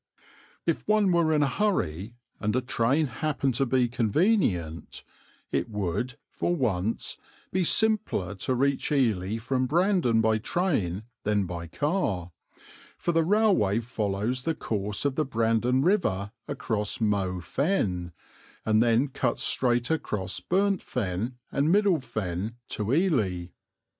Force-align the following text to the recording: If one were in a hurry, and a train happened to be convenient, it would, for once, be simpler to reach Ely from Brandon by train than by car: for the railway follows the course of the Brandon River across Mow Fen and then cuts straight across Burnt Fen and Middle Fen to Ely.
If 0.65 0.87
one 0.87 1.11
were 1.11 1.31
in 1.31 1.43
a 1.43 1.47
hurry, 1.47 2.15
and 2.39 2.55
a 2.55 2.61
train 2.61 3.05
happened 3.05 3.53
to 3.53 3.67
be 3.67 3.87
convenient, 3.87 5.03
it 5.51 5.69
would, 5.69 6.15
for 6.31 6.55
once, 6.55 7.19
be 7.51 7.63
simpler 7.63 8.33
to 8.33 8.55
reach 8.55 8.91
Ely 8.91 9.37
from 9.37 9.67
Brandon 9.67 10.19
by 10.19 10.39
train 10.39 11.03
than 11.21 11.45
by 11.45 11.67
car: 11.67 12.31
for 12.97 13.11
the 13.11 13.23
railway 13.23 13.77
follows 13.79 14.41
the 14.41 14.55
course 14.55 15.05
of 15.05 15.13
the 15.13 15.23
Brandon 15.23 15.83
River 15.83 16.31
across 16.47 16.99
Mow 16.99 17.39
Fen 17.39 18.11
and 18.65 18.81
then 18.81 19.07
cuts 19.07 19.43
straight 19.43 19.91
across 19.91 20.39
Burnt 20.39 20.81
Fen 20.81 21.35
and 21.51 21.71
Middle 21.71 21.99
Fen 21.99 22.55
to 22.69 22.91
Ely. 22.91 23.49